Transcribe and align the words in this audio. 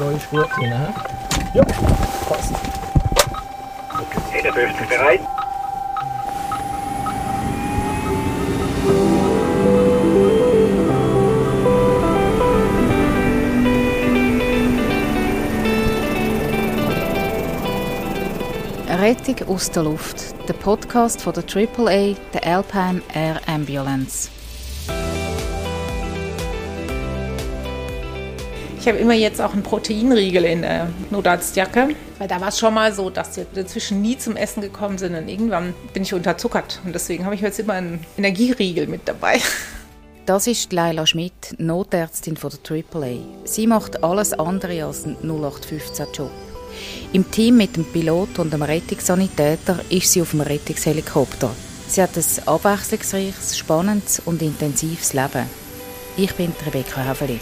Mikro 0.00 0.16
ist 0.16 0.30
gut 0.30 0.48
drin. 0.56 0.72
he? 0.72 1.58
Ja, 1.58 1.64
passt. 2.26 2.54
51 4.32 4.88
bereit. 4.88 5.20
Rettung 18.88 19.48
aus 19.48 19.70
der 19.70 19.82
Luft, 19.82 20.48
der 20.48 20.54
Podcast 20.54 21.20
von 21.20 21.34
der 21.34 21.44
AAA, 21.44 22.16
der 22.32 22.46
Alpine 22.46 23.02
Air 23.12 23.40
Ambulance. 23.46 24.30
Ich 28.80 28.88
habe 28.88 28.96
immer 28.96 29.12
jetzt 29.12 29.42
auch 29.42 29.52
einen 29.52 29.62
Proteinriegel 29.62 30.42
in 30.46 30.62
der 30.62 30.88
Notarztjacke, 31.10 31.88
weil 32.18 32.28
da 32.28 32.40
war 32.40 32.48
es 32.48 32.58
schon 32.58 32.72
mal 32.72 32.94
so, 32.94 33.10
dass 33.10 33.36
wir 33.36 33.44
dazwischen 33.54 34.00
nie 34.00 34.16
zum 34.16 34.36
Essen 34.36 34.62
gekommen 34.62 34.96
sind 34.96 35.14
und 35.14 35.28
irgendwann 35.28 35.74
bin 35.92 36.02
ich 36.02 36.14
unterzuckert 36.14 36.80
und 36.86 36.94
deswegen 36.94 37.26
habe 37.26 37.34
ich 37.34 37.42
jetzt 37.42 37.60
immer 37.60 37.74
einen 37.74 38.02
Energieriegel 38.16 38.86
mit 38.86 39.02
dabei. 39.04 39.38
Das 40.24 40.46
ist 40.46 40.72
Leila 40.72 41.06
Schmidt, 41.06 41.56
Notärztin 41.58 42.38
von 42.38 42.50
der 42.50 42.84
AAA. 42.94 43.16
Sie 43.44 43.66
macht 43.66 44.02
alles 44.02 44.32
andere 44.32 44.82
als 44.84 45.04
einen 45.04 45.16
0815-Job. 45.24 46.30
Im 47.12 47.30
Team 47.30 47.58
mit 47.58 47.76
dem 47.76 47.84
Pilot 47.84 48.38
und 48.38 48.50
dem 48.50 48.62
Rettungssanitäter 48.62 49.80
ist 49.90 50.10
sie 50.10 50.22
auf 50.22 50.30
dem 50.30 50.40
Rettungshelikopter. 50.40 51.50
Sie 51.86 52.00
hat 52.00 52.16
ein 52.16 52.24
abwechslungsreiches, 52.46 53.58
spannendes 53.58 54.22
und 54.24 54.40
intensives 54.40 55.12
Leben. 55.12 55.44
Ich 56.16 56.34
bin 56.34 56.52
Rebecca 56.64 57.04
Haveli. 57.04 57.40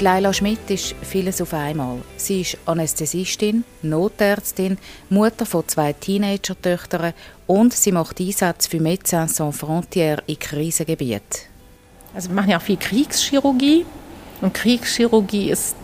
Leila 0.00 0.32
Schmidt 0.32 0.70
ist 0.70 0.94
vieles 1.02 1.42
auf 1.42 1.52
einmal. 1.52 1.98
Sie 2.16 2.40
ist 2.40 2.56
Anästhesistin, 2.64 3.64
Notärztin, 3.82 4.78
Mutter 5.10 5.44
von 5.44 5.68
zwei 5.68 5.92
Teenager-Töchtern 5.92 7.12
und 7.46 7.74
sie 7.74 7.92
macht 7.92 8.18
Einsätze 8.18 8.70
für 8.70 8.78
Médecins 8.78 9.34
Sans 9.34 9.60
Frontières 9.60 10.22
in 10.26 10.38
Krisengebieten. 10.38 11.42
Also 12.14 12.30
wir 12.30 12.34
machen 12.34 12.50
ja 12.50 12.56
auch 12.56 12.62
viel 12.62 12.78
Kriegschirurgie 12.78 13.84
und 14.40 14.54
Kriegschirurgie 14.54 15.50
ist 15.50 15.76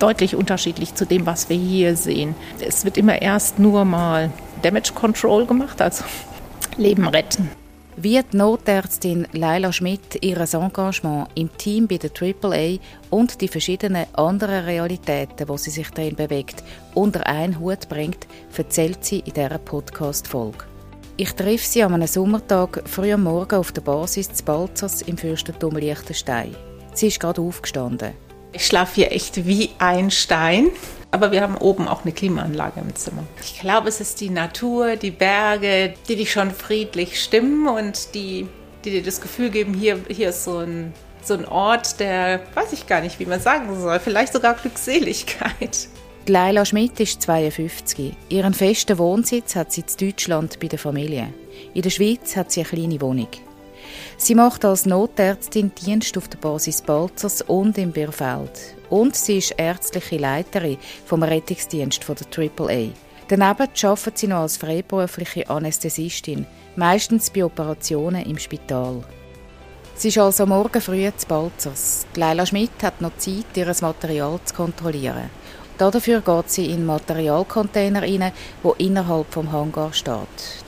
deutlich 0.00 0.34
unterschiedlich 0.34 0.96
zu 0.96 1.06
dem, 1.06 1.24
was 1.24 1.48
wir 1.48 1.56
hier 1.56 1.94
sehen. 1.94 2.34
Es 2.60 2.84
wird 2.84 2.96
immer 2.96 3.22
erst 3.22 3.60
nur 3.60 3.84
mal 3.84 4.32
Damage 4.62 4.92
Control 4.94 5.46
gemacht, 5.46 5.80
also 5.80 6.04
Leben 6.76 7.06
retten. 7.06 7.59
Wie 8.02 8.22
die 8.22 8.36
Notärztin 8.38 9.28
Leila 9.32 9.70
Schmidt 9.74 10.22
ihr 10.22 10.40
Engagement 10.40 11.28
im 11.34 11.54
Team 11.58 11.86
bei 11.86 11.98
der 11.98 12.10
AAA 12.10 12.78
und 13.10 13.38
die 13.42 13.48
verschiedenen 13.48 14.06
anderen 14.14 14.64
Realitäten, 14.64 15.46
wo 15.46 15.58
sie 15.58 15.68
sich 15.68 15.90
darin 15.90 16.16
bewegt, 16.16 16.64
unter 16.94 17.26
einen 17.26 17.60
Hut 17.60 17.90
bringt, 17.90 18.26
erzählt 18.56 19.04
sie 19.04 19.18
in 19.18 19.34
dieser 19.34 19.58
Podcast-Folge. 19.58 20.64
Ich 21.18 21.32
treffe 21.32 21.66
sie 21.66 21.82
an 21.82 21.92
einem 21.92 22.06
Sommertag 22.06 22.84
früh 22.86 23.12
am 23.12 23.24
Morgen 23.24 23.56
auf 23.56 23.70
der 23.72 23.82
Basis 23.82 24.30
des 24.30 24.40
Balzers 24.40 25.02
im 25.02 25.18
Fürstentum 25.18 25.76
Liechtenstein. 25.76 26.56
Sie 26.94 27.08
ist 27.08 27.20
gerade 27.20 27.42
aufgestanden. 27.42 28.14
Ich 28.52 28.64
schlafe 28.64 28.94
hier 28.94 29.12
echt 29.12 29.44
wie 29.46 29.72
ein 29.78 30.10
Stein. 30.10 30.70
Aber 31.12 31.32
wir 31.32 31.40
haben 31.40 31.56
oben 31.56 31.88
auch 31.88 32.02
eine 32.02 32.12
Klimaanlage 32.12 32.80
im 32.80 32.94
Zimmer. 32.94 33.24
Ich 33.42 33.60
glaube, 33.60 33.88
es 33.88 34.00
ist 34.00 34.20
die 34.20 34.30
Natur, 34.30 34.96
die 34.96 35.10
Berge, 35.10 35.94
die 36.08 36.16
dich 36.16 36.30
schon 36.30 36.50
friedlich 36.50 37.20
stimmen 37.20 37.66
und 37.66 38.14
die, 38.14 38.46
die 38.84 38.90
dir 38.90 39.02
das 39.02 39.20
Gefühl 39.20 39.50
geben, 39.50 39.74
hier, 39.74 39.98
hier 40.08 40.28
ist 40.28 40.44
so 40.44 40.58
ein, 40.58 40.92
so 41.22 41.34
ein 41.34 41.44
Ort, 41.46 41.98
der, 41.98 42.40
weiß 42.54 42.72
ich 42.72 42.86
gar 42.86 43.00
nicht, 43.00 43.18
wie 43.18 43.26
man 43.26 43.40
sagen 43.40 43.80
soll, 43.80 43.98
vielleicht 43.98 44.32
sogar 44.32 44.54
Glückseligkeit. 44.54 45.88
Leila 46.26 46.64
Schmidt 46.64 47.00
ist 47.00 47.22
52. 47.22 48.12
Ihren 48.28 48.54
festen 48.54 48.98
Wohnsitz 48.98 49.56
hat 49.56 49.72
sie 49.72 49.80
in 49.80 50.08
Deutschland 50.08 50.60
bei 50.60 50.68
der 50.68 50.78
Familie. 50.78 51.32
In 51.74 51.82
der 51.82 51.90
Schweiz 51.90 52.36
hat 52.36 52.52
sie 52.52 52.60
eine 52.60 52.68
kleine 52.68 53.00
Wohnung. 53.00 53.28
Sie 54.22 54.34
macht 54.34 54.66
als 54.66 54.84
Notärztin 54.84 55.72
Dienst 55.74 56.18
auf 56.18 56.28
der 56.28 56.36
Basis 56.36 56.82
Balzers 56.82 57.40
und 57.40 57.78
im 57.78 57.90
Bierfeld. 57.90 58.76
Und 58.90 59.16
sie 59.16 59.38
ist 59.38 59.54
ärztliche 59.56 60.18
Leiterin 60.18 60.76
vom 61.06 61.22
Rettungsdienst 61.22 62.04
von 62.04 62.16
der 62.16 62.50
AAA. 62.50 62.90
Daneben 63.28 63.42
arbeitet 63.42 64.18
sie 64.18 64.26
noch 64.26 64.42
als 64.42 64.58
freiberufliche 64.58 65.48
Anästhesistin, 65.48 66.44
meistens 66.76 67.30
bei 67.30 67.46
Operationen 67.46 68.26
im 68.26 68.36
Spital. 68.36 69.02
Sie 69.94 70.08
ist 70.08 70.18
also 70.18 70.44
morgen 70.44 70.82
früh 70.82 71.10
zu 71.16 71.26
Balzers. 71.26 72.06
Leila 72.14 72.44
Schmidt 72.44 72.82
hat 72.82 73.00
noch 73.00 73.16
Zeit, 73.16 73.56
ihr 73.56 73.74
Material 73.80 74.38
zu 74.44 74.54
kontrollieren. 74.54 75.30
Dafür 75.78 76.20
geht 76.20 76.50
sie 76.50 76.66
in 76.66 76.72
einen 76.72 76.86
Materialcontainer 76.86 78.02
rein, 78.02 78.32
der 78.62 78.80
innerhalb 78.80 79.32
vom 79.32 79.50
Hangar 79.50 79.94
steht. 79.94 80.64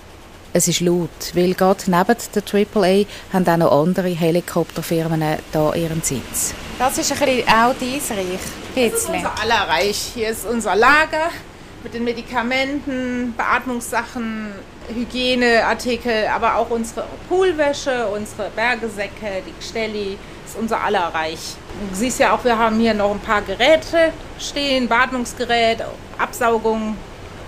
Es 0.54 0.68
ist 0.68 0.80
laut, 0.80 1.08
weil 1.34 1.54
gerade 1.54 1.82
neben 1.86 2.16
der 2.34 2.42
AAA 2.42 3.04
haben 3.32 3.48
auch 3.48 3.56
noch 3.56 3.72
andere 3.72 4.08
Helikopterfirmen 4.08 5.22
hier 5.50 5.74
ihren 5.74 6.02
Sitz. 6.02 6.52
Das 6.78 6.98
ist 6.98 7.10
ein 7.10 7.18
bisschen 7.18 7.48
auch 7.48 7.74
dein 7.80 8.18
Reich. 8.18 8.38
Das 8.74 8.92
ist 8.92 9.08
unser 9.08 9.40
aller 9.40 9.68
Reich. 9.68 10.12
Hier 10.14 10.28
ist 10.28 10.46
unser 10.46 10.76
Lager 10.76 11.30
mit 11.82 11.94
den 11.94 12.04
Medikamenten, 12.04 13.32
Beatmungssachen, 13.34 14.52
Hygieneartikel, 14.94 16.26
aber 16.26 16.56
auch 16.56 16.68
unsere 16.68 17.06
Poolwäsche, 17.30 18.08
unsere 18.08 18.50
Bergesäcke, 18.50 19.42
die 19.46 19.58
Gstelli. 19.58 20.18
Das 20.42 20.52
ist 20.52 20.60
unser 20.60 20.82
aller 20.82 21.14
Reich. 21.14 21.56
Du 21.90 21.96
siehst 21.96 22.18
ja 22.18 22.34
auch, 22.34 22.44
wir 22.44 22.58
haben 22.58 22.78
hier 22.78 22.92
noch 22.92 23.12
ein 23.12 23.20
paar 23.20 23.40
Geräte 23.40 24.12
stehen, 24.38 24.86
Beatmungsgerät, 24.86 25.78
Absaugung, 26.18 26.98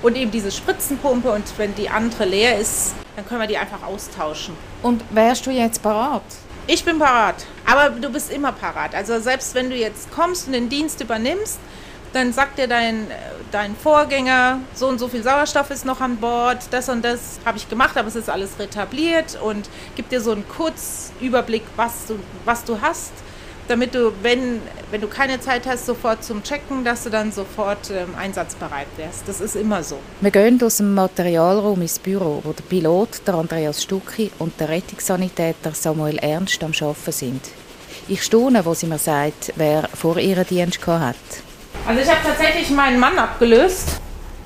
und 0.05 0.17
eben 0.19 0.31
diese 0.31 0.51
Spritzenpumpe 0.51 1.31
und 1.31 1.45
wenn 1.57 1.75
die 1.75 1.89
andere 1.89 2.27
leer 2.27 2.59
ist, 2.59 2.95
dann 3.17 3.27
können 3.27 3.41
wir 3.41 3.49
die 3.49 3.57
einfach 3.57 3.83
austauschen. 3.83 4.55
Und 4.83 5.03
wärst 5.11 5.47
du 5.47 5.51
jetzt 5.51 5.83
parat? 5.83 6.23
Ich 6.67 6.85
bin 6.85 6.99
parat, 6.99 7.47
aber 7.65 7.89
du 7.89 8.11
bist 8.11 8.31
immer 8.31 8.53
parat. 8.53 8.95
Also 8.95 9.19
selbst 9.19 9.55
wenn 9.55 9.71
du 9.71 9.77
jetzt 9.77 10.11
kommst 10.13 10.47
und 10.47 10.53
den 10.53 10.69
Dienst 10.69 11.01
übernimmst, 11.01 11.59
dann 12.13 12.35
sagt 12.35 12.59
dir 12.59 12.69
dein, 12.69 13.07
dein 13.51 13.75
Vorgänger, 13.75 14.61
so 14.75 14.89
und 14.89 14.99
so 14.99 15.09
viel 15.09 15.23
Sauerstoff 15.23 15.71
ist 15.71 15.87
noch 15.87 16.01
an 16.03 16.19
Bord, 16.19 16.59
das 16.71 16.91
und 16.91 17.03
das 17.03 17.41
habe 17.47 17.57
ich 17.57 17.69
gemacht, 17.69 17.97
aber 17.97 18.09
es 18.09 18.15
ist 18.15 18.29
alles 18.29 18.59
retabliert 18.59 19.39
und 19.43 19.71
gibt 19.97 20.13
dir 20.13 20.21
so 20.21 20.33
einen 20.33 20.47
Kurzüberblick, 20.47 21.65
was 21.77 22.07
du, 22.07 22.19
was 22.45 22.63
du 22.65 22.81
hast 22.81 23.13
damit 23.69 23.95
du, 23.95 24.13
wenn, 24.23 24.61
wenn 24.91 25.01
du 25.01 25.09
keine 25.09 25.41
Zeit 25.41 25.67
hast, 25.67 25.87
sofort 25.87 26.23
zum 26.25 26.43
Checken, 26.43 26.85
dass 26.85 27.05
du 27.05 27.11
dann 27.11 27.33
sofort 27.33 27.91
ähm, 27.91 28.15
einsatzbereit 28.17 28.87
wärst. 28.97 29.27
Das 29.27 29.41
ist 29.41 29.57
immer 29.57 29.83
so. 29.83 29.99
Wir 30.21 30.31
gehen 30.31 30.63
aus 30.63 30.79
dem 30.79 30.95
Materialraum 30.95 31.81
ins 31.83 31.99
Büro, 31.99 32.41
wo 32.45 32.53
der 32.53 32.63
Pilot, 32.65 33.27
der 33.27 33.35
Andreas 33.35 33.83
Stucki 33.83 34.31
und 34.39 34.59
der 34.61 34.69
Rettungssanitäter 34.69 35.73
Samuel 35.73 36.19
Ernst 36.19 36.63
am 36.63 36.73
Arbeiten 36.73 37.13
sind. 37.13 37.41
Ich 38.09 38.23
staune, 38.23 38.65
wo 38.65 38.75
sie 38.75 38.87
mir 38.87 38.99
sagt, 38.99 39.53
wer 39.57 39.89
vor 39.95 40.19
ihrem 40.19 40.47
Dienst 40.47 40.87
hat. 40.87 41.17
Also 41.87 42.01
ich 42.03 42.09
habe 42.09 42.21
tatsächlich 42.23 42.71
meinen 42.71 42.99
Mann 42.99 43.19
abgelöst. 43.19 44.01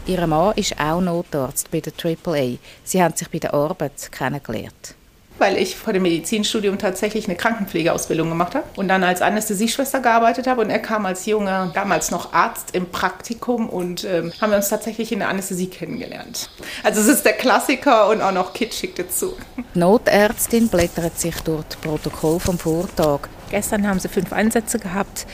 Ihr 0.07 0.27
Mann 0.27 0.55
ist 0.57 0.79
auch 0.81 1.01
Notarzt 1.01 1.71
bei 1.71 1.81
der 1.81 1.93
AAA. 1.93 2.59
Sie 2.85 3.03
haben 3.03 3.15
sich 3.15 3.29
bei 3.29 3.39
der 3.39 3.53
Arbeit 3.53 4.11
kennengelernt 4.11 4.98
weil 5.39 5.57
ich 5.57 5.77
vor 5.77 5.93
dem 5.93 6.03
Medizinstudium 6.03 6.79
tatsächlich 6.79 7.27
eine 7.27 7.37
Krankenpflegeausbildung 7.37 8.29
gemacht 8.29 8.55
habe 8.55 8.65
und 8.77 8.89
dann 8.89 9.05
als 9.05 9.23
Anästhesieschwester 9.23 10.01
gearbeitet 10.01 10.47
habe 10.47 10.61
und 10.63 10.71
er 10.71 10.79
kam 10.79 11.07
als 11.07 11.27
junger, 11.27 11.71
damals 11.75 12.11
noch 12.11 12.33
Arzt 12.33 12.75
im 12.75 12.91
Praktikum 12.91 13.69
und 13.69 14.05
ähm, 14.05 14.33
haben 14.41 14.51
wir 14.51 14.57
uns 14.57 14.69
tatsächlich 14.69 15.13
in 15.13 15.21
der 15.21 15.29
Anästhesie 15.29 15.69
kennengelernt. 15.69 16.51
Also 16.83 17.01
es 17.01 17.09
ist 17.09 17.25
der 17.25 17.35
Klassiker 17.35 18.09
und 18.09 18.23
auch 18.23 18.33
noch 18.33 18.53
kitschig 18.53 18.95
dazu. 18.97 19.35
Notärztin 19.75 20.69
blättert 20.69 21.19
sich 21.19 21.37
durch 21.43 21.65
das 21.69 21.77
Protokoll 21.79 22.41
vom 22.41 22.59
Vortag. 22.59 23.29
Gestern 23.51 23.87
haben 23.87 23.99
sie 23.99 24.09
fünf 24.09 24.33
Einsätze 24.33 24.79
gehabt. 24.79 25.27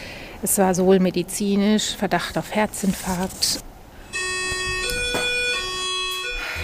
Es 0.43 0.59
war 0.59 0.75
sowohl 0.75 1.01
medizinisch, 1.01 1.97
Verdacht 1.97 2.37
auf 2.37 2.55
Herzinfarkt. 2.55 3.61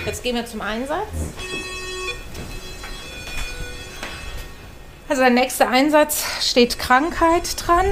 Jetzt 0.07 0.23
gehen 0.23 0.37
wir 0.37 0.47
zum 0.47 0.61
Einsatz. 0.61 1.07
Also 5.11 5.23
der 5.23 5.33
nächste 5.33 5.67
Einsatz 5.67 6.23
steht 6.41 6.79
Krankheit 6.79 7.57
dran. 7.57 7.87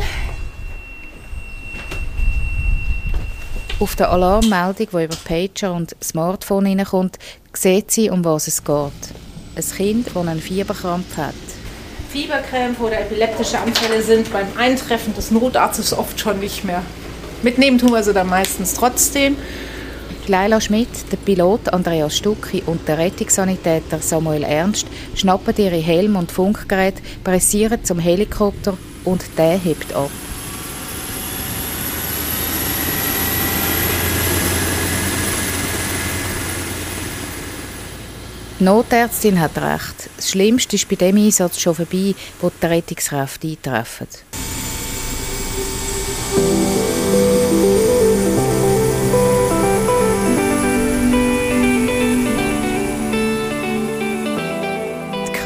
Auf 3.81 3.97
der 3.97 4.13
Alarmmeldung, 4.13 4.87
die 4.93 5.05
über 5.05 5.17
Pager 5.25 5.75
und 5.75 5.97
Smartphone 6.01 6.67
hineinkommt, 6.67 7.19
sieht 7.53 7.91
sie, 7.91 8.09
um 8.09 8.25
was 8.25 8.47
es 8.47 8.63
geht. 8.63 8.93
Ein 9.57 9.65
Kind, 9.65 10.07
das 10.07 10.17
einen 10.17 10.41
Fieberkrampf 10.41 11.17
hat. 11.17 11.35
Fieberkrämpfe 12.13 12.85
oder 12.85 13.01
epileptische 13.01 13.59
Anfälle 13.59 14.01
sind 14.01 14.33
beim 14.33 14.47
Eintreffen 14.57 15.13
des 15.13 15.33
Notarztes 15.33 15.93
oft 15.93 16.21
schon 16.21 16.39
nicht 16.39 16.63
mehr. 16.63 16.85
Mitnehmen 17.43 17.79
tun 17.79 17.91
wir 17.91 18.05
sie 18.05 18.15
dann 18.15 18.29
meistens 18.29 18.75
trotzdem. 18.75 19.37
Leila 20.29 20.61
Schmidt, 20.61 21.11
der 21.11 21.17
Pilot 21.17 21.69
Andreas 21.71 22.17
Stucki 22.17 22.63
und 22.67 22.87
der 22.87 22.99
Rettungssanitäter 22.99 24.01
Samuel 24.01 24.43
Ernst 24.43 24.87
schnappen 25.15 25.55
ihre 25.57 25.77
Helm 25.77 26.17
und 26.17 26.31
Funkgeräte, 26.31 27.03
pressieren 27.25 27.83
zum 27.83 27.99
Helikopter 27.99 28.77
und 29.05 29.25
der 29.39 29.59
hebt 29.59 29.93
ab. 29.95 30.11
Die 38.61 38.65
Notärztin 38.65 39.41
hat 39.41 39.57
recht. 39.57 40.11
Das 40.17 40.31
Schlimmste 40.31 40.77
ist 40.77 40.89
bei 40.89 40.97
dem 40.97 41.17
Einsatz 41.17 41.61
schon 41.61 41.77
vorbei, 41.77 42.15
wo 42.41 42.51
die 42.51 42.67
Rettungskräfte 42.67 43.49
eintreffen. 43.49 44.09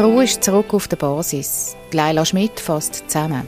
Crew 0.03 0.21
ist 0.21 0.43
zurück 0.43 0.75
auf 0.75 0.89
der 0.89 0.97
Basis. 0.97 1.77
Leila 1.93 2.25
Schmidt 2.25 2.59
fasst 2.59 3.09
zusammen. 3.09 3.47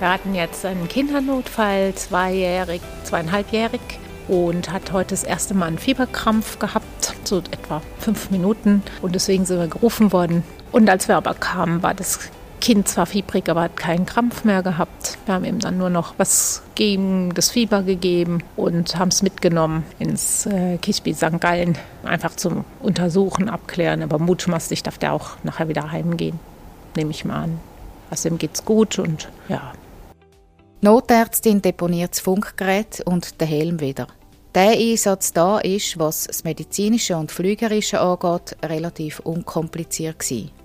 Wir 0.00 0.08
hatten 0.08 0.34
jetzt 0.34 0.66
einen 0.66 0.88
Kindernotfall, 0.88 1.94
zweijährig, 1.94 2.80
zweieinhalbjährig, 3.04 3.80
und 4.26 4.72
hat 4.72 4.90
heute 4.90 5.10
das 5.10 5.22
erste 5.22 5.54
Mal 5.54 5.66
einen 5.66 5.78
Fieberkrampf 5.78 6.58
gehabt, 6.58 7.14
so 7.22 7.38
etwa 7.38 7.80
fünf 8.00 8.32
Minuten. 8.32 8.82
Und 9.02 9.14
deswegen 9.14 9.44
sind 9.44 9.60
wir 9.60 9.68
gerufen 9.68 10.12
worden. 10.12 10.42
Und 10.72 10.90
als 10.90 11.06
wir 11.06 11.16
aber 11.16 11.34
kamen, 11.34 11.84
war 11.84 11.94
das 11.94 12.18
Kind 12.64 12.88
zwar 12.88 13.04
fiebrig, 13.04 13.50
aber 13.50 13.60
hat 13.60 13.76
keinen 13.76 14.06
Krampf 14.06 14.44
mehr 14.44 14.62
gehabt. 14.62 15.18
Wir 15.26 15.34
haben 15.34 15.44
ihm 15.44 15.58
dann 15.58 15.76
nur 15.76 15.90
noch 15.90 16.14
was 16.16 16.62
gegen 16.74 17.34
das 17.34 17.50
Fieber 17.50 17.82
gegeben 17.82 18.42
und 18.56 18.98
haben 18.98 19.10
es 19.10 19.20
mitgenommen 19.20 19.84
ins 19.98 20.46
äh, 20.46 20.78
Kichbi 20.78 21.12
St. 21.12 21.40
Gallen, 21.40 21.76
einfach 22.04 22.34
zum 22.36 22.64
Untersuchen, 22.80 23.50
abklären. 23.50 24.02
Aber 24.02 24.18
mutmaßlich 24.18 24.82
darf 24.82 24.96
der 24.96 25.12
auch 25.12 25.32
nachher 25.42 25.68
wieder 25.68 25.92
heimgehen, 25.92 26.40
nehme 26.96 27.10
ich 27.10 27.26
mal 27.26 27.42
an. 27.42 27.60
Also 28.08 28.30
ihm 28.30 28.38
geht's 28.38 28.64
gut 28.64 28.98
und 28.98 29.28
ja. 29.50 29.74
Notärztin 30.80 31.60
deponiert 31.60 32.12
das 32.12 32.20
Funkgerät 32.20 33.02
und 33.04 33.42
den 33.42 33.48
Helm 33.48 33.80
wieder. 33.80 34.06
Der 34.54 34.70
Einsatz 34.70 35.34
da 35.34 35.58
ist, 35.58 35.98
was 35.98 36.28
das 36.28 36.44
Medizinische 36.44 37.18
und 37.18 37.30
Flügerische 37.30 38.00
angeht, 38.00 38.56
relativ 38.64 39.20
unkompliziert 39.20 40.18
gewesen. 40.18 40.63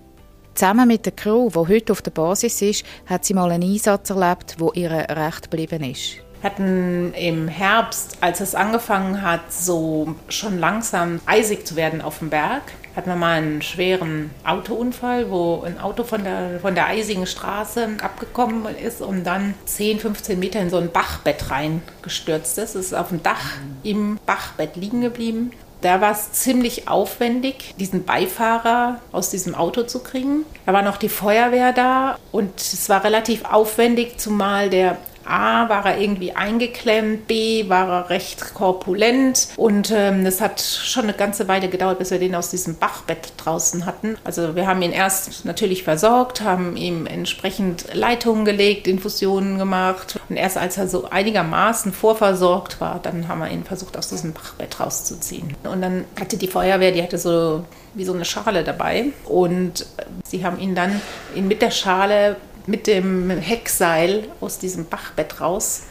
Zusammen 0.59 0.89
mit 0.89 1.05
der 1.05 1.13
Crew, 1.13 1.47
die 1.47 1.73
heute 1.73 1.93
auf 1.93 2.01
der 2.01 2.11
Basis 2.11 2.61
ist, 2.61 2.85
hat 3.05 3.23
sie 3.23 3.33
mal 3.33 3.49
einen 3.49 3.63
Einsatz 3.63 4.09
erlebt, 4.09 4.57
wo 4.57 4.73
ihr 4.73 4.91
recht 4.91 5.49
geblieben 5.49 5.89
ist. 5.89 6.17
Wir 6.41 6.49
hatten 6.49 7.13
im 7.13 7.47
Herbst, 7.47 8.17
als 8.19 8.41
es 8.41 8.55
angefangen 8.55 9.21
hat, 9.21 9.53
so 9.53 10.15
schon 10.27 10.59
langsam 10.59 11.21
eisig 11.25 11.65
zu 11.65 11.77
werden 11.77 12.01
auf 12.01 12.19
dem 12.19 12.29
Berg, 12.29 12.63
hatten 12.93 13.07
wir 13.09 13.15
mal 13.15 13.37
einen 13.37 13.61
schweren 13.61 14.31
Autounfall, 14.43 15.31
wo 15.31 15.63
ein 15.65 15.79
Auto 15.79 16.03
von 16.03 16.25
der, 16.25 16.59
von 16.59 16.75
der 16.75 16.87
eisigen 16.87 17.25
Straße 17.25 17.91
abgekommen 18.01 18.65
ist 18.75 19.01
und 19.01 19.23
dann 19.23 19.53
10, 19.63 20.01
15 20.01 20.37
Meter 20.37 20.59
in 20.59 20.69
so 20.69 20.75
ein 20.75 20.91
Bachbett 20.91 21.51
reingestürzt 21.51 22.57
ist. 22.57 22.75
Es 22.75 22.87
ist 22.87 22.93
auf 22.93 23.07
dem 23.07 23.23
Dach 23.23 23.53
im 23.83 24.19
Bachbett 24.25 24.75
liegen 24.75 24.99
geblieben. 24.99 25.51
Da 25.81 26.01
war 26.01 26.11
es 26.11 26.33
ziemlich 26.33 26.89
aufwendig, 26.89 27.73
diesen 27.79 28.03
Beifahrer 28.03 28.99
aus 29.11 29.29
diesem 29.29 29.55
Auto 29.55 29.83
zu 29.83 29.99
kriegen. 29.99 30.45
Da 30.65 30.73
war 30.73 30.81
noch 30.81 30.97
die 30.97 31.09
Feuerwehr 31.09 31.71
da 31.71 32.17
und 32.31 32.59
es 32.59 32.89
war 32.89 33.03
relativ 33.03 33.45
aufwendig, 33.45 34.19
zumal 34.19 34.69
der 34.69 34.97
A 35.29 35.69
war 35.69 35.85
er 35.85 35.99
irgendwie 35.99 36.33
eingeklemmt, 36.33 37.27
B 37.27 37.69
war 37.69 37.87
er 37.89 38.09
recht 38.09 38.53
korpulent 38.53 39.49
und 39.57 39.91
ähm, 39.95 40.25
hat 40.39 40.61
schon 40.61 41.03
eine 41.03 41.13
ganze 41.13 41.47
Weile 41.47 41.69
gedauert, 41.69 41.99
bis 41.99 42.11
wir 42.11 42.19
den 42.19 42.35
aus 42.35 42.49
diesem 42.49 42.75
Bachbett 42.75 43.33
draußen 43.37 43.85
hatten. 43.85 44.17
Also 44.23 44.55
wir 44.55 44.67
haben 44.67 44.81
ihn 44.81 44.91
erst 44.91 45.45
natürlich 45.45 45.83
versorgt, 45.83 46.41
haben 46.41 46.75
ihm 46.75 47.05
entsprechend 47.05 47.93
Leitungen 47.93 48.45
gelegt, 48.45 48.87
Infusionen 48.87 49.57
gemacht 49.57 50.19
und 50.29 50.37
erst 50.37 50.57
als 50.57 50.77
er 50.77 50.87
so 50.87 51.09
einigermaßen 51.09 51.93
vorversorgt 51.93 52.81
war, 52.81 52.99
dann 53.01 53.27
haben 53.27 53.39
wir 53.39 53.49
ihn 53.49 53.63
versucht, 53.63 53.97
aus 53.97 54.09
diesem 54.09 54.33
Bachbett 54.33 54.79
rauszuziehen. 54.79 55.55
Und 55.63 55.81
dann 55.81 56.05
hatte 56.19 56.37
die 56.37 56.47
Feuerwehr, 56.47 56.91
die 56.91 57.03
hatte 57.03 57.17
so 57.17 57.63
wie 57.93 58.05
so 58.05 58.13
eine 58.13 58.25
Schale 58.25 58.63
dabei 58.63 59.07
und 59.25 59.85
sie 60.23 60.45
haben 60.45 60.59
ihn 60.59 60.75
dann 60.75 61.01
mit 61.35 61.61
der 61.61 61.71
Schale 61.71 62.37
mit 62.69 62.87
dem 62.87 63.29
Heckseil 63.29 64.25
aus 64.39 64.59
diesem 64.59 64.85
Bachbett 64.85 65.41
raus. 65.41 65.83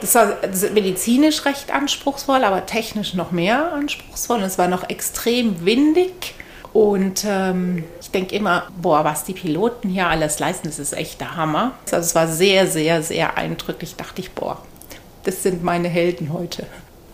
Das 0.00 0.14
war 0.14 0.34
medizinisch 0.74 1.44
recht 1.46 1.72
anspruchsvoll, 1.72 2.44
aber 2.44 2.66
technisch 2.66 3.14
noch 3.14 3.30
mehr 3.30 3.72
anspruchsvoll. 3.72 4.42
Es 4.42 4.58
war 4.58 4.68
noch 4.68 4.88
extrem 4.88 5.64
windig. 5.64 6.34
Und 6.72 7.24
ähm, 7.26 7.84
ich 8.02 8.10
denke 8.10 8.36
immer, 8.36 8.68
boah, 8.80 9.02
was 9.02 9.24
die 9.24 9.32
Piloten 9.32 9.88
hier 9.88 10.08
alles 10.08 10.38
leisten, 10.38 10.68
das 10.68 10.78
ist 10.78 10.92
echt 10.92 11.20
der 11.20 11.34
Hammer. 11.34 11.72
Also 11.86 11.96
es 11.96 12.14
war 12.14 12.28
sehr, 12.28 12.66
sehr, 12.66 13.02
sehr 13.02 13.38
eindrücklich. 13.38 13.96
Dachte 13.96 14.20
ich, 14.20 14.32
boah, 14.32 14.60
das 15.24 15.42
sind 15.42 15.64
meine 15.64 15.88
Helden 15.88 16.34
heute. 16.34 16.66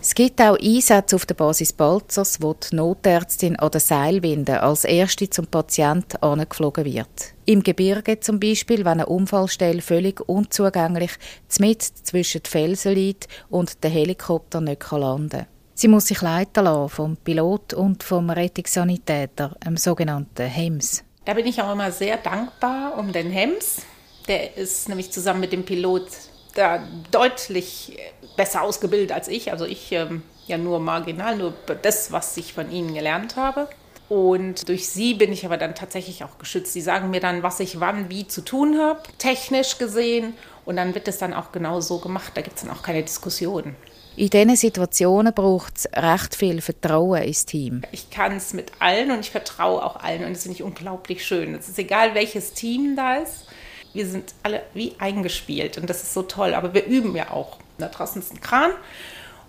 Es 0.05 0.15
gibt 0.15 0.41
auch 0.41 0.59
Einsätze 0.59 1.15
auf 1.15 1.25
der 1.25 1.35
Basis 1.35 1.71
Balzers, 1.71 2.41
wo 2.41 2.53
die 2.53 2.75
Notärztin 2.75 3.55
an 3.55 3.71
der 3.71 3.79
Seilwinde 3.79 4.61
als 4.61 4.83
erste 4.83 5.29
zum 5.29 5.47
Patienten 5.47 6.17
angeflogen 6.17 6.83
wird. 6.83 7.33
Im 7.45 7.63
Gebirge 7.63 8.19
zum 8.19 8.37
Beispiel, 8.37 8.79
wenn 8.79 8.99
eine 8.99 9.05
Unfallstelle 9.05 9.81
völlig 9.81 10.19
unzugänglich 10.27 11.11
mit 11.57 11.83
zwischen 11.83 12.43
den 12.43 12.49
Felsen 12.49 12.95
liegt 12.95 13.29
und 13.49 13.81
der 13.81 13.91
Helikopter 13.91 14.59
nicht 14.59 14.91
landen 14.91 15.29
kann. 15.29 15.47
Sie 15.73 15.87
muss 15.87 16.07
sich 16.07 16.21
leiten 16.21 16.65
lassen 16.65 16.89
vom 16.89 17.15
Pilot 17.15 17.73
und 17.73 18.03
vom 18.03 18.29
Rettungssanitäter, 18.29 19.55
dem 19.65 19.77
sogenannten 19.77 20.47
HEMS. 20.47 21.05
Da 21.23 21.33
bin 21.33 21.45
ich 21.45 21.61
auch 21.61 21.71
immer 21.71 21.93
sehr 21.93 22.17
dankbar 22.17 22.97
um 22.97 23.13
den 23.13 23.31
HEMS. 23.31 23.83
Der 24.27 24.57
ist 24.57 24.89
nämlich 24.89 25.13
zusammen 25.13 25.39
mit 25.39 25.53
dem 25.53 25.63
Pilot 25.63 26.09
da 26.53 26.83
deutlich 27.11 27.97
besser 28.35 28.61
ausgebildet 28.61 29.11
als 29.11 29.27
ich. 29.27 29.51
Also 29.51 29.65
ich 29.65 29.91
ähm, 29.91 30.23
ja 30.47 30.57
nur 30.57 30.79
marginal, 30.79 31.37
nur 31.37 31.53
das, 31.81 32.11
was 32.11 32.35
ich 32.37 32.53
von 32.53 32.71
ihnen 32.71 32.93
gelernt 32.93 33.35
habe. 33.35 33.67
Und 34.09 34.67
durch 34.67 34.89
sie 34.89 35.13
bin 35.13 35.31
ich 35.31 35.45
aber 35.45 35.57
dann 35.57 35.75
tatsächlich 35.75 36.23
auch 36.23 36.37
geschützt. 36.37 36.73
Sie 36.73 36.81
sagen 36.81 37.09
mir 37.09 37.19
dann, 37.19 37.41
was 37.41 37.59
ich 37.59 37.79
wann 37.79 38.09
wie 38.09 38.27
zu 38.27 38.41
tun 38.41 38.77
habe, 38.77 39.01
technisch 39.17 39.77
gesehen. 39.77 40.35
Und 40.65 40.75
dann 40.75 40.93
wird 40.93 41.07
es 41.07 41.17
dann 41.17 41.33
auch 41.33 41.51
genau 41.51 41.81
so 41.81 41.99
gemacht. 41.99 42.33
Da 42.35 42.41
gibt 42.41 42.57
es 42.57 42.63
dann 42.63 42.71
auch 42.71 42.83
keine 42.83 43.01
Diskussion. 43.01 43.75
In 44.15 44.29
diesen 44.29 44.55
Situationen 44.55 45.33
braucht 45.33 45.77
es 45.77 45.89
recht 45.95 46.35
viel 46.35 46.61
Vertrauen 46.61 47.23
ins 47.23 47.45
Team. 47.45 47.81
Ich 47.91 48.11
kann 48.11 48.35
es 48.35 48.53
mit 48.53 48.71
allen 48.77 49.09
und 49.09 49.21
ich 49.21 49.31
vertraue 49.31 49.83
auch 49.83 49.95
allen. 49.95 50.23
Und 50.25 50.33
das 50.33 50.43
finde 50.43 50.57
ich 50.57 50.63
unglaublich 50.63 51.25
schön. 51.25 51.55
Es 51.55 51.67
ist 51.67 51.79
egal, 51.79 52.13
welches 52.13 52.53
Team 52.53 52.95
da 52.95 53.15
ist. 53.15 53.47
Wir 53.93 54.07
sind 54.07 54.33
alle 54.43 54.63
wie 54.73 54.95
eingespielt 54.99 55.77
und 55.77 55.89
das 55.89 56.03
ist 56.03 56.13
so 56.13 56.23
toll. 56.23 56.53
Aber 56.53 56.73
wir 56.73 56.85
üben 56.85 57.15
ja 57.15 57.31
auch. 57.31 57.59
Da 57.77 57.87
draußen 57.87 58.21
ist 58.21 58.33
ein 58.33 58.41
Kran 58.41 58.71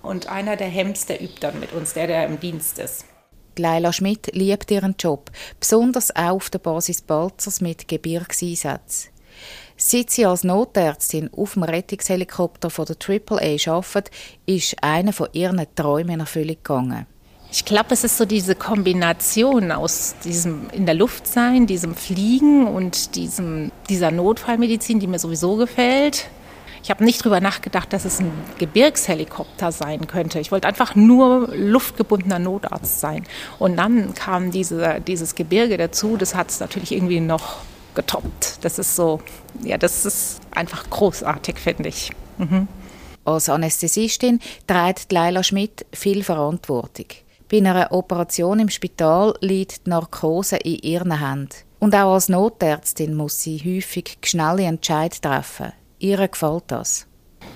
und 0.03 0.29
einer 0.29 0.57
der 0.57 0.69
Hems, 0.69 1.07
der 1.07 1.23
übt 1.23 1.41
dann 1.41 1.61
mit 1.61 1.73
uns, 1.73 1.95
der, 1.95 2.07
der 2.07 2.27
im 2.27 2.39
Dienst 2.39 2.79
ist. 2.79 3.07
Leila 3.57 3.93
Schmidt 3.93 4.35
liebt 4.35 4.71
ihren 4.71 4.97
Job, 4.99 5.31
besonders 5.61 6.15
auch 6.15 6.33
auf 6.33 6.51
der 6.51 6.59
Basis 6.59 7.03
Balzers 7.03 7.61
mit 7.61 7.87
Gebirgseinsätzen. 7.87 9.11
Seit 9.77 10.11
sie 10.11 10.27
als 10.27 10.45
Notärztin 10.45 11.31
auf 11.33 11.55
dem 11.55 11.65
Rettungshelikopter 11.65 12.71
von 12.71 12.87
der 12.87 12.97
AAA 12.97 13.73
arbeitet, 13.73 14.11
ist 14.47 14.77
einer 14.83 15.13
von 15.13 15.29
ihren 15.33 15.67
Träumen 15.75 16.15
in 16.15 16.21
Erfüllung 16.21 16.57
gegangen. 16.57 17.07
Ich 17.57 17.65
glaube, 17.65 17.91
es 17.91 18.03
ist 18.03 18.19
so 18.19 18.25
diese 18.25 18.57
Kombination 18.57 19.71
aus 19.71 20.17
diesem 20.25 20.69
in 20.73 20.87
der 20.87 20.97
Luft 20.97 21.29
sein, 21.29 21.69
diesem 21.69 21.95
Fliegen 21.95 22.67
und 22.67 23.15
diesem, 23.15 23.71
dieser 23.89 24.11
Notfallmedizin, 24.11 24.99
die 24.99 25.07
mir 25.07 25.21
sowieso 25.21 25.55
gefällt. 25.55 26.27
Ich 26.83 26.91
habe 26.91 27.05
nicht 27.05 27.25
drüber 27.25 27.41
nachgedacht, 27.41 27.93
dass 27.93 28.07
es 28.07 28.19
ein 28.19 28.33
Gebirgshelikopter 28.59 29.71
sein 29.71 30.09
könnte. 30.09 30.41
Ich 30.41 30.51
wollte 30.51 30.67
einfach 30.67 30.97
nur 30.97 31.47
luftgebundener 31.55 32.41
Notarzt 32.41 32.99
sein. 32.99 33.23
Und 33.61 33.77
dann 33.77 34.15
kam 34.15 34.51
diese, 34.51 35.01
dieses 35.01 35.37
Gebirge 35.37 35.77
dazu. 35.77 36.17
Das 36.17 36.35
hat 36.35 36.51
es 36.51 36.59
natürlich 36.59 36.91
irgendwie 36.91 37.21
noch 37.21 37.59
getoppt. 37.95 38.65
Das 38.65 38.81
ist 38.81 38.97
so, 38.97 39.21
ja, 39.63 39.79
das 39.79 40.05
ist 40.05 40.41
einfach 40.51 40.91
großartig, 40.91 41.61
finde 41.61 41.91
ich. 41.91 42.11
Mhm. 42.37 42.67
Als 43.25 43.49
Anästhesistin 43.49 44.41
trägt 44.67 45.13
Leila 45.13 45.45
Schmidt 45.45 45.87
viel 45.93 46.25
Verantwortung. 46.25 47.07
Bei 47.55 47.61
einer 47.61 47.93
Operation 47.93 48.59
im 48.59 48.69
Spital 48.69 49.33
liegt 49.41 49.87
die 49.87 49.91
Narkose 49.91 50.57
in 50.57 50.75
ihren 50.81 51.21
Händen. 51.21 51.55
Und 51.79 51.95
auch 51.95 52.15
als 52.15 52.29
Notärztin 52.29 53.15
muss 53.15 53.43
sie 53.43 53.59
häufig 53.59 54.19
schnelle 54.25 54.65
Entscheidungen 54.65 55.23
treffen. 55.23 55.73
Ihr 56.01 56.27
gefällt 56.27 56.65
das? 56.67 57.07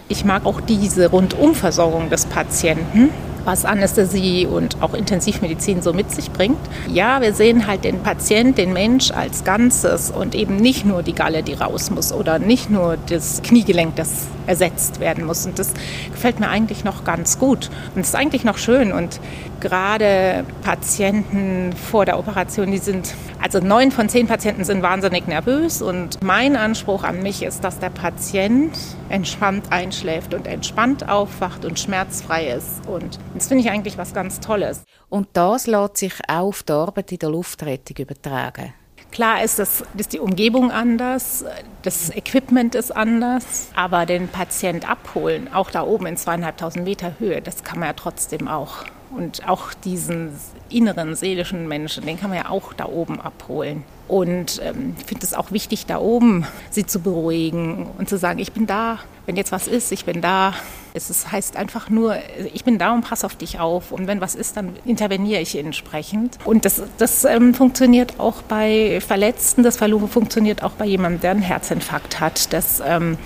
Ich 0.09 0.25
mag 0.25 0.47
auch 0.47 0.61
diese 0.61 1.11
Rundumversorgung 1.11 2.11
des 2.11 2.27
Patienten, 2.27 3.11
was 3.49 3.65
Anästhesie 3.65 4.47
und 4.47 4.83
auch 4.83 4.93
Intensivmedizin 4.93 5.81
so 5.81 5.95
mit 5.95 6.11
sich 6.11 6.31
bringt. 6.31 6.61
Ja, 6.87 7.23
wir 7.23 7.33
sehen 7.33 7.67
halt 7.67 7.83
den 7.83 8.03
Patient, 8.03 8.59
den 8.59 8.75
Mensch 8.75 9.11
als 9.11 9.43
Ganzes 9.43 10.11
und 10.11 10.35
eben 10.35 10.57
nicht 10.57 10.85
nur 10.85 11.03
die 11.03 11.15
Galle, 11.15 11.43
die 11.43 11.55
raus 11.55 11.91
muss 11.91 12.13
oder 12.13 12.39
nicht 12.39 12.69
nur 12.69 12.99
das 13.09 13.41
Kniegelenk, 13.41 13.97
das 13.97 14.27
ersetzt 14.47 14.99
werden 14.99 15.25
muss. 15.25 15.47
Und 15.47 15.59
das 15.59 15.73
gefällt 16.13 16.41
mir 16.41 16.49
eigentlich 16.49 16.83
noch 16.83 17.05
ganz 17.05 17.39
gut. 17.39 17.71
Und 17.95 18.01
ist 18.01 18.17
eigentlich 18.17 18.45
noch 18.45 18.59
schön. 18.59 18.93
Und 18.93 19.21
gerade 19.61 20.45
Patienten 20.63 21.73
vor 21.73 22.05
der 22.05 22.19
Operation, 22.19 22.71
die 22.71 22.79
sind, 22.79 23.15
also 23.43 23.61
neun 23.61 23.93
von 23.93 24.09
zehn 24.09 24.27
Patienten 24.27 24.65
sind 24.65 24.83
wahnsinnig 24.83 25.27
nervös. 25.27 25.83
Und 25.83 26.23
mein 26.25 26.57
Anspruch 26.57 27.05
an 27.05 27.23
mich 27.23 27.43
ist, 27.43 27.63
dass 27.63 27.79
der 27.79 27.91
Patient 27.91 28.77
entspannt 29.11 29.67
einschläft 29.71 30.35
und 30.35 30.47
entspannt 30.47 31.09
aufwacht 31.09 31.65
und 31.65 31.79
schmerzfrei 31.79 32.49
ist. 32.49 32.87
Und 32.87 33.19
das 33.39 33.49
finde 33.49 33.65
ich 33.65 33.71
eigentlich 33.71 33.99
was 33.99 34.13
ganz 34.13 34.41
Tolles. 34.41 34.85
Und 35.09 35.29
das 35.33 35.67
lässt 35.67 35.99
sich 35.99 36.15
auch 36.29 36.49
auf 36.49 36.63
die 36.63 36.73
Arbeit 36.73 37.13
in 37.13 37.19
der 37.19 37.31
Luftrettung 37.31 37.97
übertragen. 37.97 38.75
Klar 39.11 39.43
ist, 39.43 39.59
das, 39.59 39.83
ist 39.97 40.13
die 40.13 40.21
Umgebung 40.21 40.71
anders, 40.71 41.45
das 41.83 42.15
Equipment 42.15 42.75
ist 42.75 42.95
anders, 42.95 43.71
aber 43.75 44.05
den 44.05 44.29
Patient 44.29 44.89
abholen, 44.89 45.49
auch 45.53 45.71
da 45.71 45.83
oben 45.83 46.07
in 46.07 46.17
zweieinhalbtausend 46.17 46.85
Meter 46.85 47.15
Höhe, 47.19 47.41
das 47.41 47.65
kann 47.65 47.79
man 47.79 47.89
ja 47.89 47.93
trotzdem 47.95 48.49
auch. 48.49 48.85
Und 49.11 49.49
auch 49.49 49.73
diesen 49.73 50.33
inneren 50.69 51.15
seelischen 51.15 51.67
Menschen, 51.67 52.05
den 52.05 52.21
kann 52.21 52.29
man 52.29 52.39
ja 52.39 52.51
auch 52.51 52.75
da 52.75 52.85
oben 52.85 53.21
abholen. 53.21 53.85
Und 54.07 54.61
ähm, 54.63 54.95
ich 54.99 55.07
finde 55.07 55.25
es 55.25 55.33
auch 55.33 55.51
wichtig, 55.51 55.87
da 55.87 55.99
oben 55.99 56.47
sie 56.71 56.85
zu 56.85 57.01
beruhigen 57.01 57.87
und 57.97 58.11
zu 58.11 58.19
sagen, 58.19 58.39
ich 58.39 58.53
bin 58.53 58.67
da, 58.67 58.99
wenn 59.25 59.37
jetzt 59.37 59.53
was 59.53 59.67
ist, 59.67 59.91
ich 59.93 60.05
bin 60.05 60.21
da. 60.21 60.55
Es 60.95 61.31
heißt 61.31 61.57
einfach 61.57 61.91
nur, 61.91 62.17
ich 62.53 62.65
bin 62.65 62.79
da 62.79 62.93
und 62.93 63.03
pass 63.03 63.25
auf 63.25 63.37
dich 63.37 63.61
auf. 63.61 63.93
Und 63.93 64.07
wenn 64.07 64.21
was 64.21 64.35
ist, 64.35 64.57
dann 64.57 64.75
interveniere 64.85 65.41
ich 65.41 65.57
entsprechend. 65.57 66.39
Und 66.45 66.65
das, 66.65 66.83
das 66.99 67.25
ähm, 67.25 67.55
funktioniert 67.55 68.19
auch 68.19 68.43
bei 68.43 69.01
Verletzten, 69.01 69.63
das 69.63 69.77
funktioniert 69.77 70.63
auch 70.63 70.73
bei 70.73 70.87
jemandem, 70.87 71.21
der 71.21 71.31
einen 71.33 71.43
Herzinfarkt 71.43 72.21
hat. 72.21 72.53
Das, 72.53 72.83
ähm, 72.85 73.19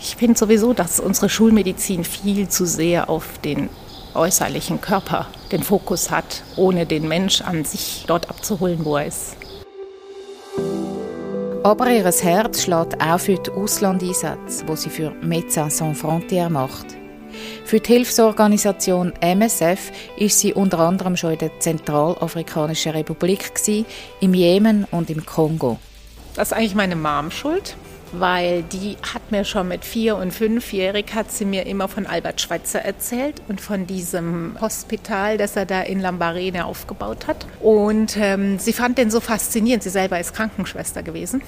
ich 0.00 0.16
finde 0.16 0.38
sowieso, 0.38 0.74
dass 0.74 1.00
unsere 1.00 1.28
Schulmedizin 1.28 2.04
viel 2.04 2.48
zu 2.48 2.66
sehr 2.66 3.10
auf 3.10 3.38
den 3.38 3.68
äußerlichen 4.14 4.80
Körper 4.80 5.26
den 5.52 5.62
Fokus 5.62 6.10
hat, 6.10 6.42
ohne 6.56 6.86
den 6.86 7.08
Mensch 7.08 7.40
an 7.40 7.64
sich 7.64 8.04
dort 8.06 8.28
abzuholen, 8.30 8.84
wo 8.84 8.96
er 8.96 9.06
ist. 9.06 9.37
Aber 11.64 11.90
ihr 11.90 12.04
Herz 12.04 12.62
schlägt 12.62 13.02
auch 13.02 13.18
für 13.18 13.34
den 13.34 13.54
Auslandeinsatz, 13.54 14.62
wo 14.66 14.76
sie 14.76 14.90
für 14.90 15.10
Médecins 15.22 15.70
Sans 15.70 16.00
Frontières 16.00 16.48
macht. 16.48 16.86
Für 17.64 17.80
die 17.80 17.94
Hilfsorganisation 17.94 19.12
MSF 19.20 19.90
ist 20.16 20.38
sie 20.38 20.54
unter 20.54 20.78
anderem 20.78 21.16
schon 21.16 21.32
in 21.32 21.38
der 21.38 21.58
Zentralafrikanischen 21.58 22.92
Republik, 22.92 23.52
im 24.20 24.34
Jemen 24.34 24.86
und 24.92 25.10
im 25.10 25.26
Kongo. 25.26 25.78
Das 26.34 26.52
ist 26.52 26.56
eigentlich 26.56 26.76
meine 26.76 26.96
Mom 26.96 27.30
schuld 27.32 27.76
weil 28.12 28.62
die 28.62 28.96
hat 29.14 29.30
mir 29.30 29.44
schon 29.44 29.68
mit 29.68 29.84
vier 29.84 30.16
und 30.16 30.32
fünfjährig 30.32 31.06
hat 31.14 31.30
sie 31.30 31.44
mir 31.44 31.66
immer 31.66 31.88
von 31.88 32.06
Albert 32.06 32.40
Schweitzer 32.40 32.80
erzählt 32.80 33.42
und 33.48 33.60
von 33.60 33.86
diesem 33.86 34.56
Hospital, 34.60 35.38
das 35.38 35.56
er 35.56 35.66
da 35.66 35.82
in 35.82 36.00
Lambarene 36.00 36.64
aufgebaut 36.64 37.26
hat. 37.26 37.46
Und 37.60 38.16
ähm, 38.16 38.58
sie 38.58 38.72
fand 38.72 38.98
den 38.98 39.10
so 39.10 39.20
faszinierend. 39.20 39.82
Sie 39.82 39.90
selber 39.90 40.18
ist 40.18 40.34
Krankenschwester 40.34 41.02
gewesen. 41.02 41.42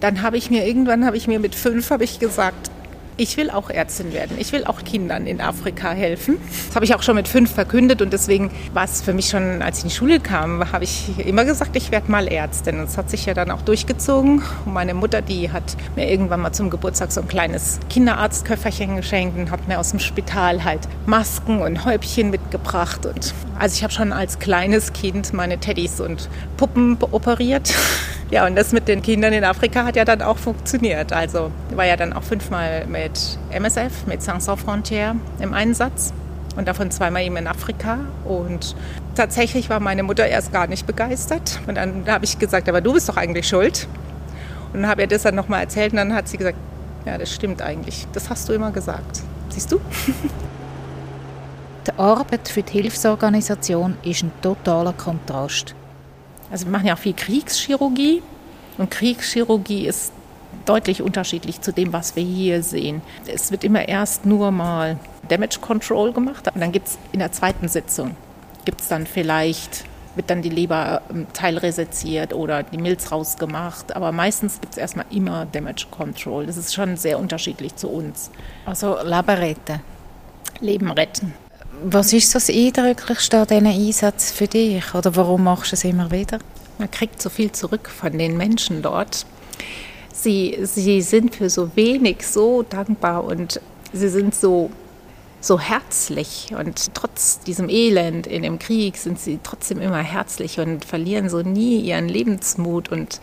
Dann 0.00 0.22
habe 0.22 0.36
ich 0.36 0.50
mir 0.50 0.66
irgendwann 0.66 1.04
habe 1.04 1.16
ich 1.16 1.26
mir 1.26 1.40
mit 1.40 1.54
fünf 1.54 1.90
habe 1.90 2.04
ich 2.04 2.18
gesagt, 2.18 2.70
ich 3.18 3.36
will 3.36 3.50
auch 3.50 3.68
Ärztin 3.68 4.12
werden. 4.12 4.36
Ich 4.38 4.52
will 4.52 4.64
auch 4.64 4.84
Kindern 4.84 5.26
in 5.26 5.40
Afrika 5.40 5.90
helfen. 5.90 6.38
Das 6.68 6.76
habe 6.76 6.84
ich 6.84 6.94
auch 6.94 7.02
schon 7.02 7.16
mit 7.16 7.26
fünf 7.26 7.52
verkündet 7.52 8.00
und 8.00 8.12
deswegen 8.12 8.50
war 8.72 8.84
es 8.84 9.02
für 9.02 9.12
mich 9.12 9.28
schon, 9.28 9.60
als 9.60 9.78
ich 9.78 9.84
in 9.84 9.90
die 9.90 9.94
Schule 9.94 10.20
kam, 10.20 10.72
habe 10.72 10.84
ich 10.84 11.18
immer 11.18 11.44
gesagt, 11.44 11.74
ich 11.74 11.90
werde 11.90 12.10
mal 12.10 12.28
Ärztin. 12.28 12.78
Und 12.78 12.86
das 12.86 12.96
hat 12.96 13.10
sich 13.10 13.26
ja 13.26 13.34
dann 13.34 13.50
auch 13.50 13.62
durchgezogen. 13.62 14.42
Und 14.64 14.72
meine 14.72 14.94
Mutter, 14.94 15.20
die 15.20 15.50
hat 15.50 15.76
mir 15.96 16.08
irgendwann 16.08 16.40
mal 16.40 16.52
zum 16.52 16.70
Geburtstag 16.70 17.10
so 17.10 17.20
ein 17.20 17.28
kleines 17.28 17.80
Kinderarztköfferchen 17.90 18.96
geschenkt 18.96 19.36
und 19.36 19.50
hat 19.50 19.66
mir 19.66 19.80
aus 19.80 19.90
dem 19.90 19.98
Spital 19.98 20.62
halt 20.62 20.88
Masken 21.06 21.60
und 21.60 21.84
Häubchen 21.84 22.30
mitgebracht. 22.30 23.04
Und 23.04 23.34
also 23.58 23.74
ich 23.74 23.82
habe 23.82 23.92
schon 23.92 24.12
als 24.12 24.38
kleines 24.38 24.92
Kind 24.92 25.32
meine 25.32 25.58
Teddys 25.58 26.00
und 26.00 26.28
Puppen 26.56 26.96
operiert. 27.10 27.74
Ja, 28.30 28.46
und 28.46 28.56
das 28.56 28.72
mit 28.72 28.88
den 28.88 29.00
Kindern 29.00 29.32
in 29.32 29.42
Afrika 29.42 29.84
hat 29.84 29.96
ja 29.96 30.04
dann 30.04 30.20
auch 30.20 30.36
funktioniert. 30.36 31.12
Also 31.12 31.50
war 31.74 31.86
ja 31.86 31.96
dann 31.96 32.12
auch 32.12 32.22
fünfmal 32.22 32.86
mit 32.86 33.38
MSF, 33.50 34.06
mit 34.06 34.22
Sans 34.22 34.46
Frontières 34.48 35.14
im 35.40 35.54
Einsatz 35.54 36.12
und 36.56 36.68
davon 36.68 36.90
zweimal 36.90 37.22
eben 37.22 37.36
in 37.38 37.46
Afrika. 37.46 38.00
Und 38.24 38.76
tatsächlich 39.14 39.70
war 39.70 39.80
meine 39.80 40.02
Mutter 40.02 40.26
erst 40.26 40.52
gar 40.52 40.66
nicht 40.66 40.86
begeistert. 40.86 41.60
Und 41.66 41.76
dann 41.76 42.04
habe 42.06 42.26
ich 42.26 42.38
gesagt, 42.38 42.68
aber 42.68 42.82
du 42.82 42.92
bist 42.92 43.08
doch 43.08 43.16
eigentlich 43.16 43.48
schuld. 43.48 43.88
Und 44.74 44.86
habe 44.86 45.02
ihr 45.02 45.08
das 45.08 45.22
dann 45.22 45.34
nochmal 45.34 45.62
erzählt 45.62 45.92
und 45.92 45.96
dann 45.96 46.14
hat 46.14 46.28
sie 46.28 46.36
gesagt, 46.36 46.58
ja, 47.06 47.16
das 47.16 47.32
stimmt 47.32 47.62
eigentlich. 47.62 48.06
Das 48.12 48.28
hast 48.28 48.46
du 48.50 48.52
immer 48.52 48.70
gesagt. 48.70 49.22
Siehst 49.48 49.72
du? 49.72 49.80
Die 51.86 51.98
Arbeit 51.98 52.46
für 52.48 52.62
die 52.62 52.82
Hilfsorganisation 52.82 53.96
ist 54.02 54.22
ein 54.22 54.32
totaler 54.42 54.92
Kontrast. 54.92 55.74
Also 56.50 56.66
wir 56.66 56.72
machen 56.72 56.86
ja 56.86 56.94
auch 56.94 56.98
viel 56.98 57.14
Kriegschirurgie 57.14 58.22
und 58.78 58.90
Kriegschirurgie 58.90 59.86
ist 59.86 60.12
deutlich 60.64 61.02
unterschiedlich 61.02 61.60
zu 61.60 61.72
dem, 61.72 61.92
was 61.92 62.16
wir 62.16 62.22
hier 62.22 62.62
sehen. 62.62 63.02
Es 63.26 63.50
wird 63.50 63.64
immer 63.64 63.88
erst 63.88 64.26
nur 64.26 64.50
mal 64.50 64.98
Damage 65.28 65.60
Control 65.60 66.12
gemacht 66.12 66.48
und 66.54 66.60
dann 66.60 66.72
gibt 66.72 66.88
es 66.88 66.98
in 67.12 67.20
der 67.20 67.32
zweiten 67.32 67.68
Sitzung, 67.68 68.16
gibt 68.64 68.80
es 68.80 68.88
dann 68.88 69.06
vielleicht, 69.06 69.84
wird 70.14 70.30
dann 70.30 70.42
die 70.42 70.50
Leber 70.50 71.02
ähm, 71.10 71.26
teilreseziert 71.32 72.34
oder 72.34 72.62
die 72.62 72.78
Milz 72.78 73.12
rausgemacht, 73.12 73.94
aber 73.94 74.12
meistens 74.12 74.60
gibt 74.60 74.74
es 74.74 74.78
erstmal 74.78 75.06
immer 75.10 75.46
Damage 75.46 75.86
Control. 75.90 76.46
Das 76.46 76.56
ist 76.56 76.74
schon 76.74 76.96
sehr 76.96 77.18
unterschiedlich 77.18 77.76
zu 77.76 77.88
uns. 77.88 78.30
Also 78.66 78.98
Leben 79.02 79.30
retten? 79.30 79.80
Leben 80.60 80.90
retten. 80.90 81.32
Was 81.84 82.12
ist 82.12 82.34
das 82.34 82.50
Eindrücklichste 82.50 83.38
an 83.38 83.46
diesen 83.46 83.66
Einsatz 83.66 84.32
für 84.32 84.48
dich? 84.48 84.94
Oder 84.94 85.14
warum 85.14 85.44
machst 85.44 85.70
du 85.70 85.76
es 85.76 85.84
immer 85.84 86.10
wieder? 86.10 86.40
Man 86.78 86.90
kriegt 86.90 87.22
so 87.22 87.30
viel 87.30 87.52
zurück 87.52 87.88
von 87.88 88.18
den 88.18 88.36
Menschen 88.36 88.82
dort. 88.82 89.26
Sie, 90.12 90.58
sie 90.62 91.02
sind 91.02 91.36
für 91.36 91.48
so 91.48 91.76
wenig 91.76 92.26
so 92.26 92.64
dankbar 92.64 93.22
und 93.22 93.60
sie 93.92 94.08
sind 94.08 94.34
so, 94.34 94.70
so 95.40 95.60
herzlich. 95.60 96.52
Und 96.58 96.94
trotz 96.94 97.40
diesem 97.40 97.68
Elend 97.68 98.26
in 98.26 98.42
dem 98.42 98.58
Krieg 98.58 98.96
sind 98.96 99.20
sie 99.20 99.38
trotzdem 99.40 99.80
immer 99.80 100.02
herzlich 100.02 100.58
und 100.58 100.84
verlieren 100.84 101.28
so 101.28 101.42
nie 101.42 101.78
ihren 101.78 102.08
Lebensmut. 102.08 102.88
Und 102.88 103.20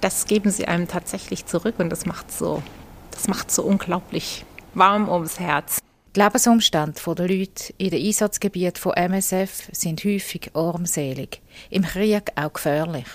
das 0.00 0.26
geben 0.26 0.50
sie 0.50 0.66
einem 0.66 0.88
tatsächlich 0.88 1.46
zurück 1.46 1.76
und 1.78 1.90
das 1.90 2.04
macht 2.04 2.32
so, 2.32 2.64
das 3.12 3.28
macht 3.28 3.52
so 3.52 3.62
unglaublich 3.62 4.44
warm 4.74 5.08
ums 5.08 5.38
Herz. 5.38 5.78
Die 6.14 6.20
Lebensumstände 6.20 7.00
der 7.06 7.26
Leute 7.26 7.72
in 7.78 7.88
den 7.88 8.06
Einsatzgebieten 8.06 8.76
von 8.76 8.92
MSF 8.92 9.70
sind 9.72 10.04
häufig 10.04 10.50
armselig, 10.52 11.40
im 11.70 11.84
Krieg 11.84 12.24
auch 12.34 12.52
gefährlich. 12.52 13.06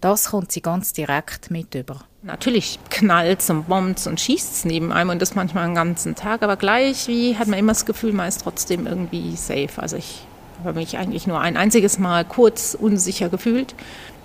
Das 0.00 0.30
kommt 0.30 0.50
sie 0.50 0.62
ganz 0.62 0.94
direkt 0.94 1.50
mit 1.50 1.74
über. 1.74 2.00
Natürlich 2.22 2.78
knallt 2.88 3.48
und 3.50 3.68
bombt 3.68 4.06
und 4.06 4.18
schießt 4.18 4.54
es 4.54 4.64
neben 4.64 4.90
einem 4.90 5.10
und 5.10 5.20
das 5.20 5.34
manchmal 5.34 5.64
einen 5.64 5.74
ganzen 5.74 6.14
Tag, 6.14 6.42
aber 6.42 6.56
gleich 6.56 7.08
wie 7.08 7.36
hat 7.36 7.46
man 7.46 7.58
immer 7.58 7.72
das 7.72 7.84
Gefühl, 7.84 8.14
man 8.14 8.28
ist 8.28 8.40
trotzdem 8.40 8.86
irgendwie 8.86 9.36
safe. 9.36 9.72
Also 9.76 9.96
ich 9.96 10.22
habe 10.64 10.78
mich 10.78 10.96
eigentlich 10.96 11.26
nur 11.26 11.40
ein 11.40 11.58
einziges 11.58 11.98
Mal 11.98 12.24
kurz 12.24 12.74
unsicher 12.74 13.28
gefühlt. 13.28 13.74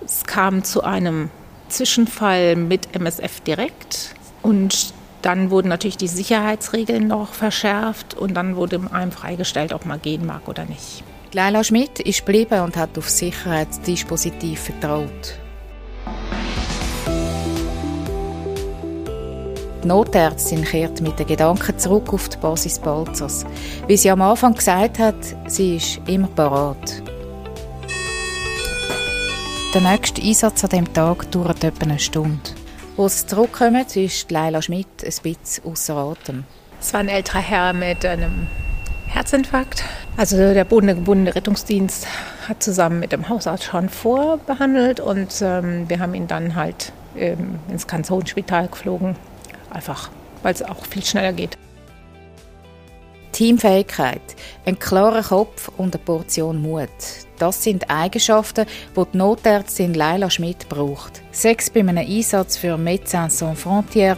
Es 0.06 0.24
kam 0.24 0.64
zu 0.64 0.86
einem 0.86 1.32
Zwischenfall 1.68 2.56
mit 2.56 2.96
MSF 2.96 3.42
direkt 3.42 4.16
und 4.42 4.94
dann 5.26 5.50
wurden 5.50 5.70
natürlich 5.70 5.98
die 5.98 6.08
Sicherheitsregeln 6.08 7.08
noch 7.08 7.34
verschärft 7.34 8.14
und 8.14 8.36
dann 8.36 8.56
wurde 8.56 8.80
einem 8.92 9.12
freigestellt, 9.12 9.74
ob 9.74 9.88
man 9.88 10.00
gehen 10.00 10.24
mag 10.24 10.48
oder 10.48 10.66
nicht. 10.66 11.04
Leila 11.34 11.64
Schmidt 11.64 12.00
ist 12.00 12.28
geblieben 12.28 12.62
und 12.62 12.78
hat 12.78 12.96
auf 12.96 13.10
Sicherheitsdispositiv 13.10 14.60
vertraut. 14.60 15.40
Die 19.84 19.88
Notärztin 19.88 20.64
kehrt 20.64 21.02
mit 21.02 21.18
den 21.18 21.26
Gedanken 21.26 21.78
zurück 21.80 22.14
auf 22.14 22.30
die 22.30 22.38
Basis 22.38 22.78
Balzers. 22.78 23.48
Wie 23.88 23.98
sie 23.98 24.12
am 24.12 24.22
Anfang 24.22 24.54
gesagt 24.54 25.00
hat, 25.00 25.16
sie 25.48 25.78
ist 25.78 26.02
immer 26.06 26.28
parat. 26.28 27.02
Der 29.74 29.82
nächste 29.82 30.22
Einsatz 30.22 30.64
an 30.64 30.70
diesem 30.70 30.94
Tag 30.94 31.32
dauert 31.32 31.64
etwa 31.64 31.86
eine 31.86 31.98
Stunde. 31.98 32.55
Als 32.98 33.22
sie 33.22 33.28
zurückkommen, 33.28 33.86
ist 33.94 34.32
Leila 34.32 34.62
Schmidt 34.62 34.88
ein 35.04 35.14
bisschen 35.22 35.66
außer 35.66 35.96
Atem. 35.96 36.46
Es 36.80 36.94
war 36.94 37.02
ein 37.02 37.10
älterer 37.10 37.40
Herr 37.40 37.74
mit 37.74 38.06
einem 38.06 38.48
Herzinfarkt. 39.08 39.84
Also 40.16 40.38
der 40.38 40.64
bodengebundene 40.64 41.36
Rettungsdienst 41.36 42.08
hat 42.48 42.64
zusammen 42.64 43.02
mit 43.02 43.12
dem 43.12 43.28
Hausarzt 43.28 43.66
schon 43.66 43.90
vorbehandelt 43.90 45.02
und 45.02 45.42
ähm, 45.42 45.90
wir 45.90 46.00
haben 46.00 46.14
ihn 46.14 46.28
dann 46.28 46.56
halt 46.56 46.94
ähm, 47.18 47.60
ins 47.70 47.86
Kanzonspital 47.86 48.70
geflogen. 48.70 49.18
Einfach, 49.70 50.10
weil 50.42 50.54
es 50.54 50.64
auch 50.64 50.86
viel 50.86 51.04
schneller 51.04 51.34
geht. 51.34 51.58
Teamfähigkeit, 53.36 54.22
ein 54.66 54.80
klarer 54.80 55.22
Kopf 55.22 55.70
und 55.76 55.94
eine 55.94 56.02
Portion 56.02 56.62
Mut. 56.62 56.88
Das 57.38 57.62
sind 57.62 57.90
Eigenschaften, 57.90 58.66
die 58.96 59.04
die 59.12 59.18
Notärztin 59.18 59.94
Leila 59.94 60.30
Schmidt 60.30 60.70
braucht. 60.70 61.22
Sechs 61.32 61.70
bei 61.70 61.82
einem 61.82 61.98
Einsatz 61.98 62.56
für 62.56 62.76
Médecins 62.78 63.32
Sans 63.32 63.60
Frontières 63.60 64.16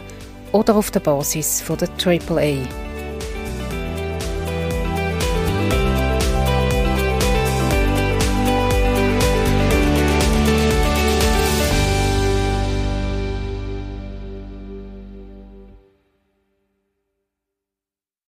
oder 0.52 0.76
auf 0.76 0.92
der 0.92 1.00
Basis 1.00 1.60
von 1.60 1.78
der 1.78 1.88
AAA. 2.00 2.87